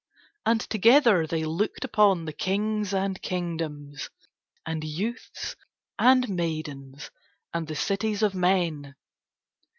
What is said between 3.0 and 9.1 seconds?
kingdoms, and youths and maidens and the cities of men.